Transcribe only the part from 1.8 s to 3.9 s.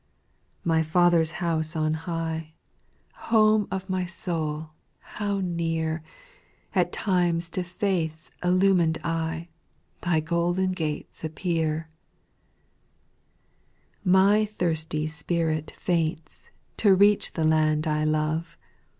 high. Home of